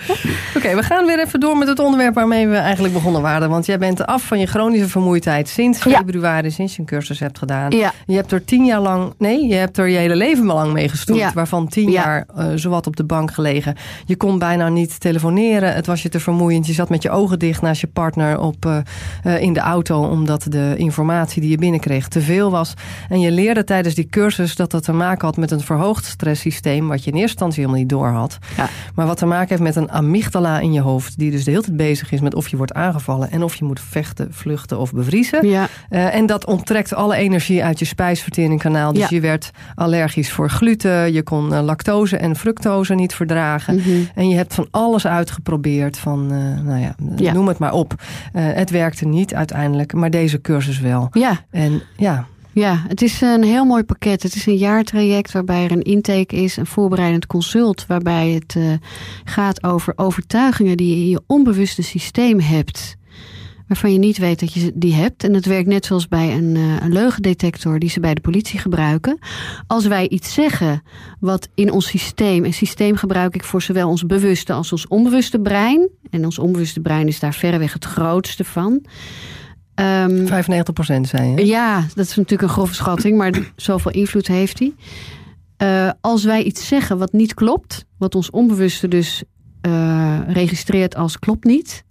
[0.55, 3.49] Oké, we gaan weer even door met het onderwerp waarmee we eigenlijk begonnen waren.
[3.49, 5.97] Want jij bent af van je chronische vermoeidheid sinds Ja.
[5.97, 7.71] februari, sinds je een cursus hebt gedaan.
[7.71, 10.73] Ja, Je hebt er tien jaar lang, nee, je hebt er je hele leven lang
[10.73, 11.19] mee gestoeld.
[11.19, 11.31] Ja.
[11.33, 12.01] Waarvan tien Ja.
[12.03, 13.75] jaar eh, zowat op de bank gelegen.
[14.05, 15.73] Je kon bijna niet telefoneren.
[15.73, 16.67] Het was je te vermoeiend.
[16.67, 18.77] Je zat met je ogen dicht naast je partner op, eh,
[19.23, 20.03] eh, in de auto.
[20.03, 22.73] Omdat de informatie die je binnenkreeg te veel was.
[23.09, 26.87] En je leerde tijdens die cursus dat dat te maken had met een verhoogd stresssysteem.
[26.87, 28.37] Wat je in eerste instantie helemaal niet door had.
[28.57, 28.67] Ja.
[28.95, 31.17] Maar wat te maken heeft met een amygdala in je hoofd.
[31.17, 33.31] Die dus de hele tijd bezig is met of je wordt aangevallen.
[33.31, 35.47] En of je moet vechten, vluchten of bevriezen.
[35.47, 38.93] ja, Eh, en dat onttrekt alle energie uit je spijsverteringskanaal.
[38.93, 39.07] Dus Ja.
[39.09, 41.13] je werd allergisch voor gluten.
[41.13, 43.75] Je kon eh, lactose en fructose niet verdragen.
[43.75, 43.89] mhm.
[44.15, 45.97] En je hebt van alles uitgeprobeerd.
[45.97, 47.33] Van, eh, nou ja, Ja.
[47.33, 47.93] noem het maar op.
[48.31, 49.93] Het werkte niet uiteindelijk.
[49.93, 51.07] Maar deze cursus wel.
[51.11, 51.39] ja.
[51.49, 54.23] En ja, Ja, het is een heel mooi pakket.
[54.23, 58.73] Het is een jaartraject waarbij er een intake is, een voorbereidend consult, waarbij het eh,
[59.23, 62.95] gaat over overtuigingen die je in je onbewuste systeem hebt.
[63.67, 65.23] Waarvan je niet weet dat je die hebt.
[65.23, 68.59] En het werkt net zoals bij een, eh, een leugendetector die ze bij de politie
[68.59, 69.19] gebruiken.
[69.67, 70.83] Als wij iets zeggen
[71.19, 75.39] wat in ons systeem, en systeem gebruik ik voor zowel ons bewuste als ons onbewuste
[75.39, 75.89] brein.
[76.09, 78.81] En ons onbewuste brein is daar verreweg het grootste van.
[79.81, 81.45] Ehm, 95% zei je.
[81.45, 84.73] ja, dat is natuurlijk een grove schatting, maar zoveel invloed heeft hij.
[85.57, 89.23] Eh, als wij iets zeggen wat niet klopt, wat ons onbewuste dus
[89.61, 91.83] eh, registreert als klopt niet,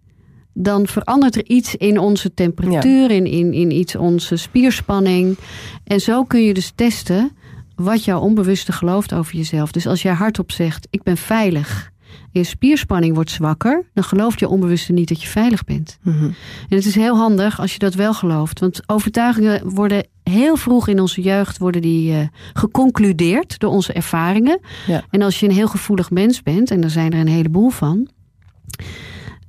[0.53, 5.39] dan verandert er iets in onze temperatuur, in, in, in iets onze spierspanning.
[5.85, 7.31] En zo kun je dus testen
[7.75, 9.73] wat jouw onbewuste gelooft over jezelf.
[9.73, 11.91] Dus als jij hardop zegt, ik ben veilig,
[12.33, 15.99] je spierspanning wordt zwakker, dan gelooft je onbewuste niet dat je veilig bent.
[16.03, 16.25] Mhm.
[16.69, 18.61] En het is heel handig als je dat wel gelooft.
[18.61, 24.61] Want overtuigingen worden heel vroeg in onze jeugd worden die, eh, geconcludeerd door onze ervaringen.
[24.87, 25.05] Ja.
[25.11, 28.09] En als je een heel gevoelig mens bent, en er zijn er een heleboel van.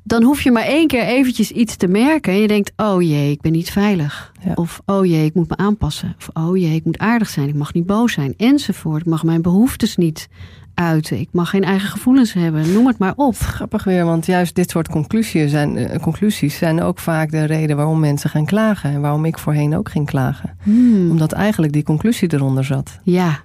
[0.04, 2.34] Dan hoef je maar één keer eventjes iets te merken.
[2.34, 4.32] En je denkt, oh jee, ik ben niet veilig.
[4.46, 4.54] Ja.
[4.56, 6.16] Of, oh jee, ik moet me aanpassen.
[6.18, 7.48] Of, oh jee, ik moet aardig zijn.
[7.48, 8.34] Ik mag niet boos zijn.
[8.38, 9.02] Enzovoort.
[9.02, 10.28] Ik mag mijn behoeftes niet
[10.74, 11.20] uiten.
[11.20, 12.74] Ik mag geen eigen gevoelens hebben.
[12.74, 13.36] Noem het maar op.
[13.38, 17.76] Grappig weer, want juist dit soort conclusies zijn, eh, conclusies zijn ook vaak de reden
[17.76, 18.92] waarom mensen gaan klagen.
[18.92, 20.58] En waarom ik voorheen ook ging klagen.
[20.64, 21.10] Hmm.
[21.10, 23.00] Omdat eigenlijk die conclusie eronder zat.
[23.04, 23.40] Ja.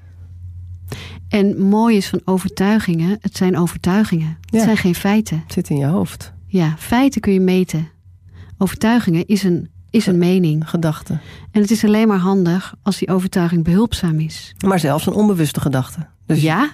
[1.28, 4.36] En mooi is van overtuigingen, het zijn overtuigingen.
[4.40, 4.62] Het Ja.
[4.62, 5.40] zijn geen feiten.
[5.42, 6.32] Het zit in je hoofd.
[6.46, 7.88] Ja, feiten kun je meten.
[8.58, 10.70] Overtuigingen is een, is een mening.
[10.70, 11.20] Gedachten.
[11.50, 14.54] En het is alleen maar handig als die overtuiging behulpzaam is.
[14.66, 16.06] Maar zelfs een onbewuste gedachte.
[16.26, 16.68] Dus Ja,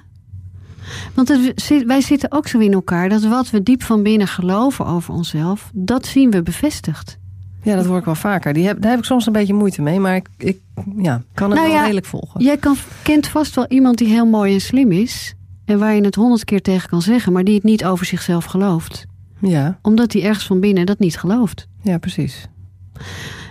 [1.14, 4.87] Want het, wij zitten ook zo in elkaar dat wat we diep van binnen geloven
[4.87, 7.18] over onszelf, dat zien we bevestigd.
[7.62, 8.53] Ja, dat hoor ik wel vaker.
[8.53, 10.59] Die heb, daar heb ik soms een beetje moeite mee, maar ik, ik
[10.97, 12.45] ja, kan het Nou wel ja, redelijk volgen.
[12.45, 15.35] Jij kan, kent vast wel iemand die heel mooi en slim is.
[15.64, 18.45] En waar je het honderd keer tegen kan zeggen, maar die het niet over zichzelf
[18.45, 19.07] gelooft.
[19.40, 21.66] Ja, Omdat hij ergens van binnen dat niet gelooft.
[21.83, 22.49] ja, precies.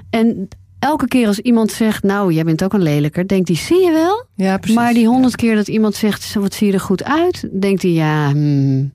[0.10, 0.48] En
[0.82, 3.92] elke keer als iemand zegt, nou, jij bent ook een lelijker, denkt hij, zie je
[3.92, 4.26] wel?
[4.36, 4.76] Ja, precies.
[4.76, 7.50] Maar die honderd keer dat iemand zegt, "Zo, wat zie je er goed uit?
[7.62, 8.92] Denkt hij, ja, hmm,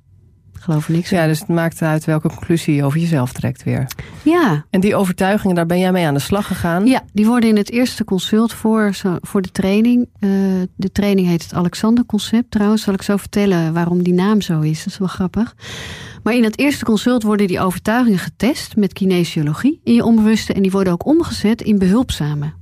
[0.52, 1.10] geloof er niks.
[1.10, 3.86] Ja, dus het maakt uit welke conclusie je over jezelf trekt weer.
[4.22, 6.86] Ja, En die overtuigingen, daar ben jij mee aan de slag gegaan.
[6.86, 10.08] ja, die worden in het eerste consult voor, voor de training.
[10.18, 10.30] Eh,
[10.76, 12.82] de training heet het Alexander-concept trouwens.
[12.82, 14.78] Zal ik zo vertellen waarom die naam zo is.
[14.78, 15.54] Dat is wel grappig.
[16.26, 20.52] Maar in het eerste consult worden die overtuigingen getest met kinesiologie in je onbewuste.
[20.52, 22.52] En die worden ook omgezet in behulpzame.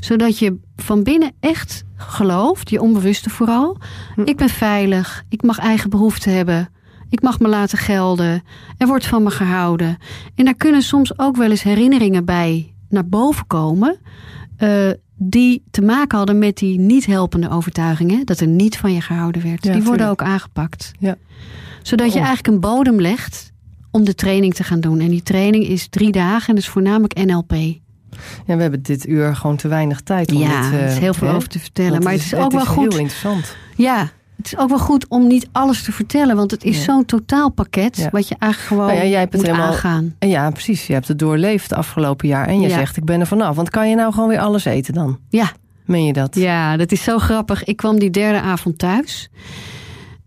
[0.00, 3.76] Zodat je van binnen echt gelooft, je onbewuste vooral.
[4.14, 4.20] Hm.
[4.20, 6.68] Ik ben veilig, ik mag eigen behoeften hebben.
[7.08, 8.42] Ik mag me laten gelden.
[8.78, 9.96] Er wordt van me gehouden.
[10.34, 13.98] En daar kunnen soms ook wel eens herinneringen bij naar boven komen.
[14.56, 14.90] eh,
[15.24, 18.26] die te maken hadden met die niet helpende overtuigingen.
[18.26, 19.64] Dat er niet van je gehouden werd.
[19.64, 20.20] Ja, die worden tuurlijk.
[20.22, 20.92] ook aangepakt.
[20.98, 21.16] Ja.
[21.82, 22.24] Zodat je Oh.
[22.26, 23.52] eigenlijk een bodem legt
[23.90, 25.00] om de training te gaan doen.
[25.00, 27.52] En die training is drie dagen en is voornamelijk NLP.
[28.46, 30.72] Ja, we hebben dit uur gewoon te weinig tijd om ja, dit...
[30.72, 31.34] eh, er is heel veel hè?
[31.34, 32.02] over te vertellen.
[32.02, 32.92] Maar het is, ook wel goed.
[32.92, 33.56] heel interessant.
[33.76, 34.10] Ja,
[34.42, 36.36] het is ook wel goed om niet alles te vertellen.
[36.36, 36.82] Want het is Ja.
[36.82, 37.96] zo'n totaalpakket.
[37.96, 38.08] Ja.
[38.12, 40.14] Wat je eigenlijk gewoon Nou ja, jij hebt het moet helemaal- aangaan.
[40.18, 40.86] En ja, precies.
[40.86, 42.46] Je hebt het doorleefd de afgelopen jaar.
[42.46, 43.56] En je zegt, ik ben er vanaf.
[43.56, 45.18] Want kan je nou gewoon weer alles eten dan?
[45.28, 45.52] Ja.
[45.86, 46.34] Meen je dat?
[46.34, 47.64] Ja, dat is zo grappig.
[47.64, 49.28] Ik kwam die derde avond thuis.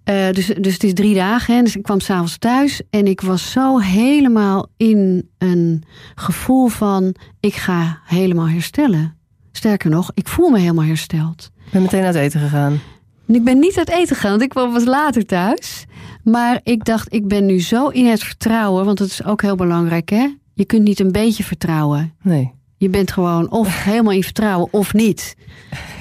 [0.03, 1.55] Eh, dus, dus het is drie dagen.
[1.55, 1.61] Hè?
[1.61, 2.81] Dus ik kwam s'avonds thuis.
[2.89, 5.83] En ik was zo helemaal in een
[6.15, 7.15] gevoel van...
[7.39, 9.17] ik ga helemaal herstellen.
[9.51, 11.51] Sterker nog, ik voel me helemaal hersteld.
[11.65, 12.79] Ik ben meteen uit eten gegaan.
[13.27, 15.85] En ik ben niet uit eten gegaan, want ik kwam pas later thuis.
[16.23, 18.85] Maar ik dacht, ik ben nu zo in het vertrouwen.
[18.85, 20.27] Want dat is ook heel belangrijk, hè?
[20.53, 22.13] Je kunt niet een beetje vertrouwen.
[22.21, 25.35] Nee, Je bent gewoon of helemaal in vertrouwen of niet.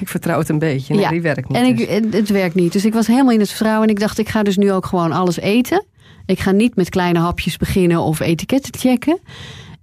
[0.00, 0.94] ik vertrouw het een beetje.
[0.94, 1.10] Nee, Ja.
[1.10, 1.56] die werkt niet.
[1.58, 1.86] En ik, dus.
[1.88, 2.72] het, het werkt niet.
[2.72, 3.88] Dus ik was helemaal in het vertrouwen.
[3.88, 5.84] En ik dacht, ik ga dus nu ook gewoon alles eten.
[6.26, 9.18] Ik ga niet met kleine hapjes beginnen of etiketten checken.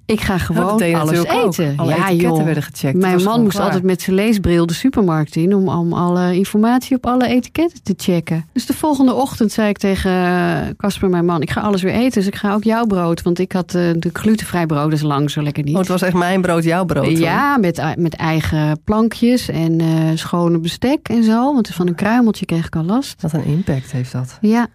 [0.05, 1.73] Ik ga gewoon alles eten.
[1.77, 2.43] Alle ja, joh.
[2.43, 2.97] werden gecheckt.
[2.97, 3.65] Mijn man moest klaar.
[3.65, 7.93] altijd met zijn leesbril de supermarkt in om, om alle informatie op alle etiketten te
[7.97, 8.45] checken.
[8.53, 11.93] Dus de volgende ochtend zei ik tegen eh, Casper, mijn man, ik ga alles weer
[11.93, 12.11] eten.
[12.11, 13.21] Dus ik ga ook jouw brood.
[13.21, 15.73] Want ik had eh, de glutenvrij brood, is lang zo lekker niet.
[15.73, 17.05] Oh, het was echt mijn brood, jouw brood.
[17.05, 17.17] hoor.
[17.17, 21.53] Ja, met, met eigen plankjes en eh, schone bestek en zo.
[21.53, 23.21] Want van een kruimeltje kreeg ik al last.
[23.21, 24.37] Wat een impact heeft dat.
[24.41, 24.67] Ja.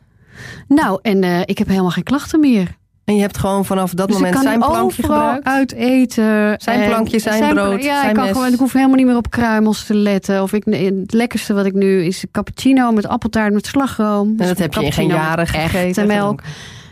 [0.68, 2.76] Nou, en eh, ik heb helemaal geen klachten meer.
[3.06, 5.44] En je hebt gewoon vanaf dat Dus moment zijn plankje gebruikt?
[5.46, 6.54] uit eten.
[6.56, 8.32] Zijn En plankje, zijn brood, Ja, zijn ik, kan mes.
[8.32, 10.42] gewoon, ik hoef helemaal niet meer op kruimels te letten.
[10.42, 14.28] Of ik, het lekkerste wat ik nu is cappuccino met appeltaart met slagroom.
[14.28, 16.06] En Dus dat heb je in geen jaren met echte gegeten.
[16.06, 16.40] melk.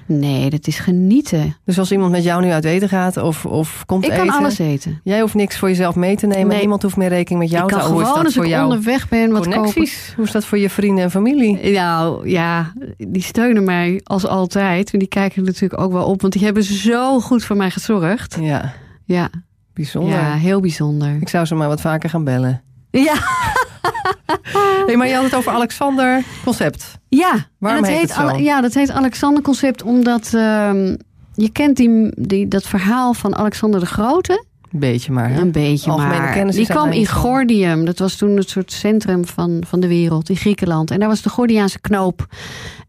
[0.06, 1.56] Nee, dat is genieten.
[1.64, 4.34] Dus als iemand met jou nu uit eten gaat of, of komt Ik kan eten...
[4.34, 5.00] alles eten.
[5.04, 6.46] Jij hoeft niks voor jezelf mee te nemen.
[6.48, 6.58] Nee.
[6.58, 8.04] Niemand hoeft meer rekening met jou ik te kan houden.
[8.04, 9.88] Hoe gewoon is dat als ik onderweg ben wat kopen.
[10.16, 11.70] Hoe is dat voor je vrienden en familie?
[11.72, 14.92] Nou ja, die steunen mij als altijd.
[14.92, 18.36] En die kijken natuurlijk ook wel op, want die hebben zo goed voor mij gezorgd.
[18.40, 18.72] Ja,
[19.04, 19.30] Ja,
[19.74, 20.12] bijzonder.
[20.18, 21.16] ja heel bijzonder.
[21.20, 22.62] Ik zou ze maar wat vaker gaan bellen.
[23.02, 23.14] Ja,
[24.86, 26.98] Hey, maar je had het over Alexander Concept.
[27.08, 27.46] ja.
[27.58, 28.20] Waarom dat heet het zo?
[28.20, 30.96] Ale- Ja, dat heet Alexander Concept omdat ehm,
[31.34, 34.44] je kent die, die, dat verhaal van Alexander de Grote.
[34.72, 35.28] Een beetje maar.
[35.30, 35.40] Hè?
[35.40, 36.32] Een beetje Algemene maar.
[36.32, 37.06] kennis Die kwam in.
[37.06, 37.84] Gordium.
[37.84, 40.90] Dat was toen het soort centrum van, van de wereld in Griekenland.
[40.90, 42.26] En daar was de Gordiaanse knoop.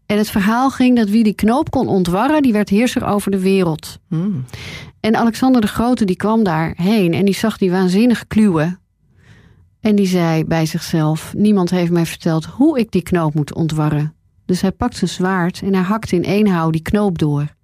[0.06, 3.38] En het verhaal ging dat wie die knoop kon ontwarren, die werd heerser over de
[3.40, 3.98] wereld.
[4.08, 4.44] Hmm.
[5.00, 8.78] En Alexander de Grote die kwam daarheen en die zag die waanzinnige kluwen.
[9.80, 14.14] En die zei bij zichzelf: Niemand heeft mij verteld hoe ik die knoop moet ontwarren.
[14.44, 17.54] Dus hij pakt zijn zwaard en hij hakt in één hou die knoop door.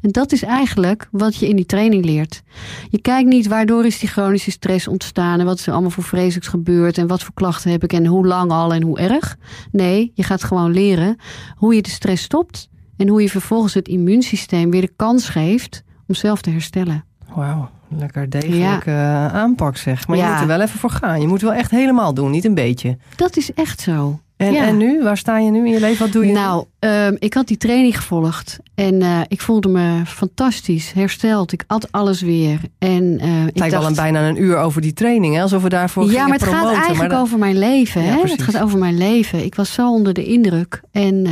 [0.00, 2.42] En dat is eigenlijk wat je in die training leert.
[2.88, 6.04] Je kijkt niet waardoor is die chronische stress ontstaan en wat is er allemaal voor
[6.04, 9.36] vreselijks gebeurd en wat voor klachten heb ik en hoe lang al en hoe erg.
[9.72, 11.16] Nee, je gaat gewoon leren
[11.54, 15.84] hoe je de stress stopt en hoe je vervolgens het immuunsysteem weer de kans geeft
[16.06, 17.04] om zelf te herstellen.
[17.34, 20.06] Wauw, lekker degelijke eh, aanpak zeg.
[20.06, 21.20] Maar je moet er wel even voor gaan.
[21.20, 22.96] Je moet wel echt helemaal doen, niet een beetje.
[23.16, 24.20] Dat is echt zo.
[24.36, 24.66] En, Ja.
[24.66, 25.02] en nu?
[25.02, 25.98] Waar sta je nu in je leven?
[26.04, 26.32] Wat doe je?
[26.32, 31.52] Nou, ehm, ik had die training gevolgd en eh, ik voelde me fantastisch, hersteld.
[31.52, 32.60] Ik at alles weer.
[32.78, 35.34] En, eh, het ik lijkt wel een, bijna een uur over die training.
[35.34, 35.42] Hè?
[35.42, 38.04] Alsof we daarvoor ja, maar het gaat eigenlijk maar dat- over mijn leven.
[38.04, 38.20] Hè?
[38.20, 39.44] Het gaat over mijn leven.
[39.44, 40.80] Ik was zo onder de indruk.
[40.92, 41.26] En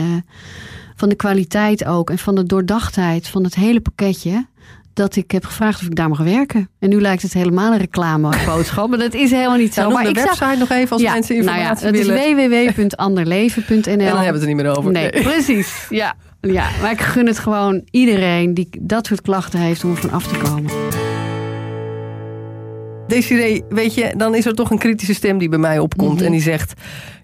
[0.96, 2.10] van de kwaliteit ook.
[2.10, 4.46] En van de doordachtheid van het hele pakketje.
[4.98, 6.70] Dat ik heb gevraagd of ik daar mag werken.
[6.78, 8.88] En nu lijkt het helemaal een reclameboodschap.
[8.88, 9.80] maar dat is helemaal niet zo.
[9.80, 11.96] Nou, maar de ik website zag, nog even als ja, mensen nou ja, informatie het
[11.96, 13.92] is www.anderleven.nl.
[13.92, 14.92] en dan hebben we het er niet meer over.
[14.92, 15.86] Nee, precies.
[15.88, 16.14] Ja.
[16.40, 20.10] ja, maar ik gun het gewoon iedereen die dat soort klachten heeft om er van
[20.10, 20.70] af te komen.
[23.08, 26.16] Desiree, weet je, dan is er toch een kritische stem die bij mij opkomt.
[26.16, 26.24] Mhm.
[26.24, 26.72] En die zegt,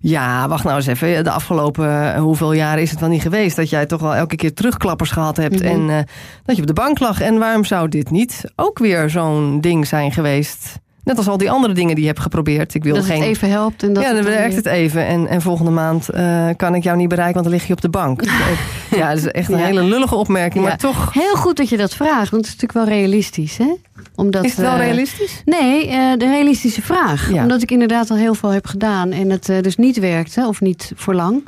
[0.01, 1.25] ja, wacht nou eens even.
[1.25, 3.57] De afgelopen eh, hoeveel jaren is het wel niet geweest...
[3.57, 5.63] dat jij toch wel elke keer terugklappers gehad hebt...
[5.63, 5.69] Mhm.
[5.69, 6.05] en eh,
[6.45, 7.21] dat je op de bank lag.
[7.21, 10.83] En waarom zou dit niet ook weer zo'n ding zijn geweest?
[11.05, 12.75] Net als al die andere dingen die je hebt geprobeerd.
[12.75, 13.21] Ik wil dat geen...
[13.21, 13.83] het even helpt.
[13.83, 15.07] En dat ja, dan werkt het even.
[15.07, 17.81] En, en volgende maand eh, kan ik jou niet bereiken, want dan lig je op
[17.81, 18.23] de bank.
[18.91, 19.65] ja, dat is echt een Ja.
[19.65, 20.65] hele lullige opmerking.
[20.65, 20.71] Ja.
[20.71, 23.57] Maar toch, Heel goed dat je dat vraagt, want het is natuurlijk wel realistisch.
[23.57, 23.75] Hè?
[24.15, 25.43] Omdat, is het wel eh, realistisch?
[25.45, 27.33] Nee, eh, de realistische vraag.
[27.33, 27.43] Ja.
[27.43, 30.61] Omdat ik inderdaad al heel veel heb gedaan en het eh, dus niet werkte, of
[30.61, 31.45] niet voor lang.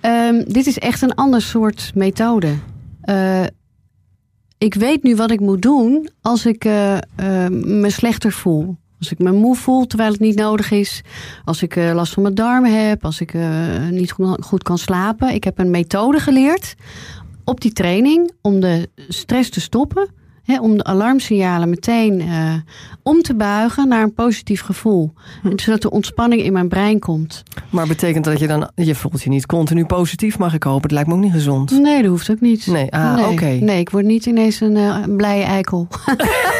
[0.00, 2.48] Ehm, dit is echt een ander soort methode.
[3.02, 3.42] Eh,
[4.58, 7.00] ik weet nu wat ik moet doen als ik eh, eh,
[7.50, 8.76] me slechter voel.
[9.02, 11.02] Als ik me moe voel terwijl het niet nodig is.
[11.44, 13.04] Als ik eh, last van mijn darmen heb.
[13.04, 15.34] Als ik eh, niet goed, goed kan slapen.
[15.34, 16.74] Ik heb een methode geleerd
[17.44, 20.08] op die training om de stress te stoppen.
[20.42, 22.54] Hè, om de alarmsignalen meteen eh,
[23.02, 25.12] om te buigen naar een positief gevoel.
[25.42, 27.42] En zodat de ontspanning in mijn brein komt.
[27.70, 28.70] Maar betekent dat je dan...
[28.74, 30.82] Je voelt je niet continu positief, mag ik hopen.
[30.82, 31.70] Het lijkt me ook niet gezond.
[31.70, 32.66] Nee, dat hoeft ook niet.
[32.66, 33.26] Nee, ah, nee.
[33.26, 33.46] oké.
[33.46, 35.88] Nee, ik word niet ineens een, eh, een blije eikel.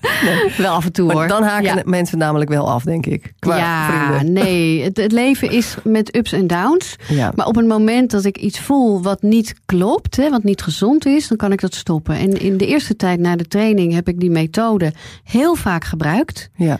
[0.56, 1.26] Wel af en toe Maar hoor.
[1.28, 1.82] dan haken Ja.
[1.84, 3.32] mensen namelijk wel af, denk ik.
[3.38, 3.86] Qua ja,
[4.16, 4.32] vrienden.
[4.32, 4.82] nee.
[4.82, 6.96] Het, het leven is met ups en downs.
[7.08, 7.32] Ja.
[7.34, 11.06] Maar op het moment dat ik iets voel wat niet klopt, hè, wat niet gezond
[11.06, 12.14] is, dan kan ik dat stoppen.
[12.16, 14.92] En in de eerste tijd na de training heb ik die methode
[15.24, 16.50] heel vaak gebruikt.
[16.56, 16.78] Ja.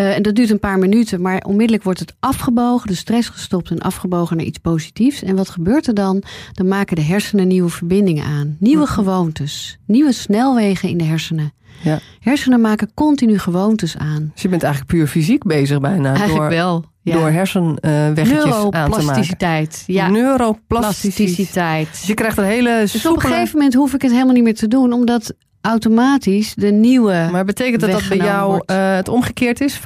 [0.00, 3.70] Eh, en dat duurt een paar minuten, maar onmiddellijk wordt het afgebogen, de stress gestopt
[3.70, 5.22] en afgebogen naar iets positiefs.
[5.22, 6.22] En wat gebeurt er dan?
[6.52, 8.56] Dan maken de hersenen nieuwe verbindingen aan.
[8.58, 8.92] Nieuwe Mhm.
[8.92, 9.78] gewoontes.
[9.86, 11.52] Nieuwe snelwegen in de hersenen.
[11.82, 11.98] Ja.
[12.20, 14.30] Hersenen maken continu gewoontes aan.
[14.32, 16.08] Dus je bent eigenlijk puur fysiek bezig bijna.
[16.08, 16.84] Eigenlijk door, wel.
[17.02, 17.14] Ja.
[17.16, 18.90] door hersenweggetjes aan te maken.
[18.90, 19.84] Neuroplasticiteit.
[19.86, 20.66] Ja, Neuroplasticiteit.
[20.66, 21.90] plasticiteit.
[21.90, 23.32] Dus je krijgt een hele Dus op een soepele...
[23.34, 27.28] gegeven moment hoef ik het helemaal niet meer te doen, omdat automatisch de nieuwe.
[27.30, 29.78] Maar betekent dat dat bij jou eh, het omgekeerd is?
[29.78, 29.82] 5%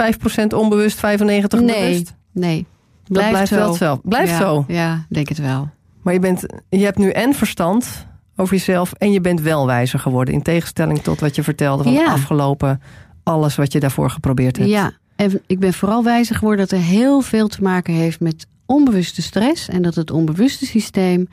[0.56, 2.14] onbewust, 95% nee, bewust?
[2.32, 2.66] nee.
[3.04, 3.56] Dat blijft zo.
[3.56, 4.08] wel hetzelfde.
[4.08, 4.64] Blijft ja, zo.
[4.68, 5.68] Ja, denk het wel.
[6.02, 8.06] Maar je, bent, je hebt nu en verstand
[8.36, 8.92] over jezelf...
[8.92, 10.34] en je bent wel wijzer geworden.
[10.34, 12.04] In tegenstelling tot wat je vertelde van Ja.
[12.06, 12.80] afgelopen...
[13.22, 14.70] alles wat je daarvoor geprobeerd hebt.
[14.70, 18.46] Ja, en ik ben vooral wijzer geworden dat er heel veel te maken heeft met
[18.66, 19.68] onbewuste stress.
[19.68, 21.28] En dat het onbewuste systeem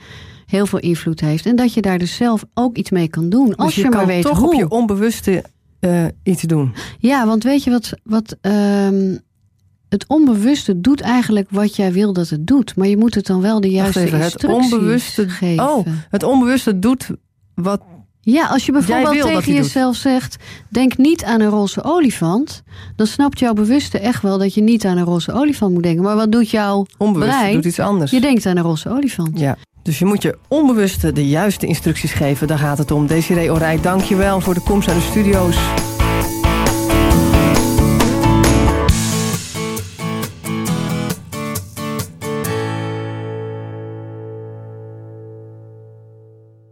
[0.46, 1.46] heel veel invloed heeft.
[1.46, 3.56] En dat je daar dus zelf ook iets mee kan doen.
[3.56, 4.48] Als Dus je, je, maar weet toch hoe.
[4.54, 5.44] op je onbewuste
[5.80, 6.74] eh, iets doen.
[7.00, 9.18] Ja, want weet je wat, wat ehm,
[9.90, 12.76] het onbewuste doet eigenlijk wat jij wil dat het doet.
[12.76, 15.70] Maar je moet het dan wel de juiste even, het instructies onbewuste- geven.
[15.70, 17.10] Oh, Het onbewuste doet
[17.56, 17.82] wat...
[18.24, 20.36] Ja, als je bijvoorbeeld tegen jezelf zegt...
[20.70, 22.64] denk niet aan een roze olifant...
[22.96, 26.04] dan snapt jouw bewuste echt wel dat je niet aan een roze olifant moet denken.
[26.04, 27.54] Maar wat doet jouw Onbewust brein?
[27.54, 28.12] doet iets anders.
[28.12, 29.40] Je denkt aan een roze olifant.
[29.40, 29.58] Ja.
[29.84, 32.48] Dus je moet je onbewuste de juiste instructies geven.
[32.48, 33.08] Daar gaat het om.
[33.08, 35.58] Desiree Orij, dank je wel voor de komst naar de studio's.